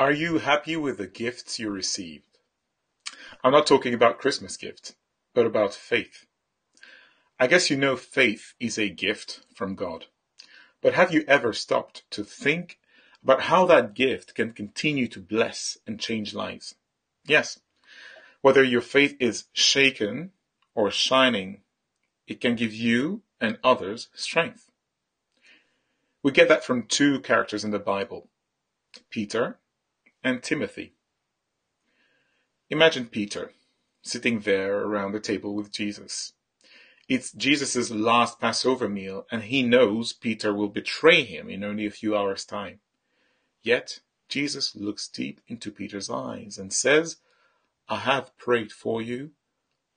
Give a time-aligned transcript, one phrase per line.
[0.00, 2.38] Are you happy with the gifts you received?
[3.44, 4.94] I'm not talking about Christmas gifts,
[5.34, 6.24] but about faith.
[7.38, 10.06] I guess you know faith is a gift from God.
[10.80, 12.78] But have you ever stopped to think
[13.22, 16.76] about how that gift can continue to bless and change lives?
[17.26, 17.60] Yes.
[18.40, 20.30] Whether your faith is shaken
[20.74, 21.60] or shining,
[22.26, 24.70] it can give you and others strength.
[26.22, 28.30] We get that from two characters in the Bible
[29.10, 29.59] Peter
[30.22, 30.94] and Timothy.
[32.68, 33.52] Imagine Peter
[34.02, 36.32] sitting there around the table with Jesus.
[37.08, 41.90] It's Jesus' last Passover meal, and he knows Peter will betray him in only a
[41.90, 42.80] few hours' time.
[43.62, 47.16] Yet, Jesus looks deep into Peter's eyes and says,
[47.88, 49.32] I have prayed for you.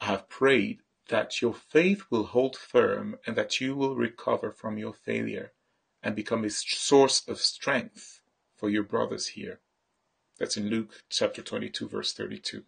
[0.00, 4.78] I have prayed that your faith will hold firm and that you will recover from
[4.78, 5.52] your failure
[6.02, 8.20] and become a source of strength
[8.56, 9.60] for your brothers here.
[10.40, 12.64] That's in Luke chapter 22, verse 32.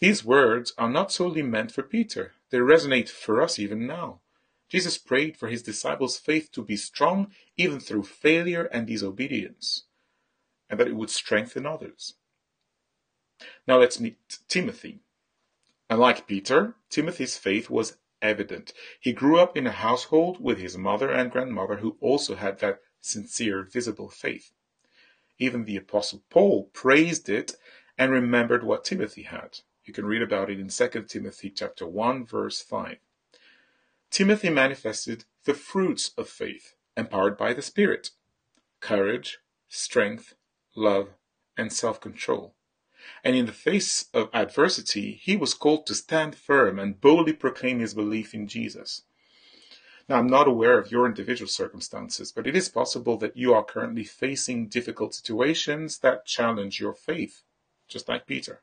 [0.00, 4.20] These words are not solely meant for Peter, they resonate for us even now.
[4.70, 9.84] Jesus prayed for his disciples' faith to be strong even through failure and disobedience,
[10.70, 12.14] and that it would strengthen others.
[13.68, 14.16] Now let's meet
[14.48, 15.00] Timothy.
[15.90, 18.72] Unlike Peter, Timothy's faith was evident.
[18.98, 22.80] He grew up in a household with his mother and grandmother who also had that
[23.02, 24.52] sincere, visible faith.
[25.38, 27.56] Even the Apostle Paul praised it
[27.98, 29.60] and remembered what Timothy had.
[29.84, 32.98] You can read about it in 2 Timothy chapter 1 verse 5.
[34.10, 38.10] Timothy manifested the fruits of faith, empowered by the Spirit
[38.80, 39.38] courage,
[39.68, 40.34] strength,
[40.74, 41.10] love,
[41.56, 42.54] and self control.
[43.24, 47.78] And in the face of adversity, he was called to stand firm and boldly proclaim
[47.78, 49.02] his belief in Jesus.
[50.08, 53.64] Now, I'm not aware of your individual circumstances, but it is possible that you are
[53.64, 57.42] currently facing difficult situations that challenge your faith,
[57.88, 58.60] just like Peter.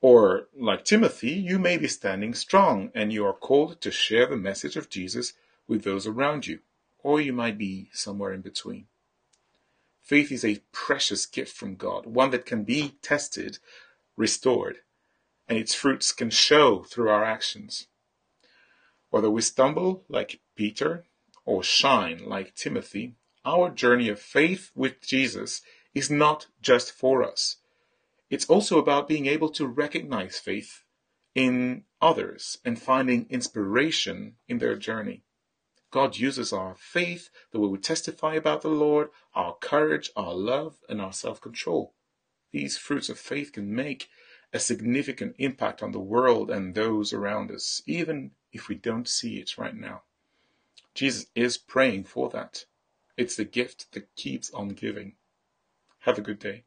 [0.00, 4.36] Or, like Timothy, you may be standing strong and you are called to share the
[4.36, 5.32] message of Jesus
[5.66, 6.60] with those around you,
[7.02, 8.86] or you might be somewhere in between.
[10.00, 13.58] Faith is a precious gift from God, one that can be tested,
[14.16, 14.78] restored,
[15.48, 17.88] and its fruits can show through our actions.
[19.10, 21.04] Whether we stumble like Peter
[21.44, 25.62] or shine like Timothy, our journey of faith with Jesus
[25.94, 27.56] is not just for us.
[28.28, 30.82] It's also about being able to recognize faith
[31.34, 35.22] in others and finding inspiration in their journey.
[35.92, 40.78] God uses our faith, the way we testify about the Lord, our courage, our love,
[40.88, 41.94] and our self control.
[42.52, 44.08] These fruits of faith can make
[44.52, 49.38] a significant impact on the world and those around us, even if we don't see
[49.38, 50.02] it right now.
[50.94, 52.64] Jesus is praying for that.
[53.16, 55.16] It's the gift that keeps on giving.
[56.00, 56.64] Have a good day.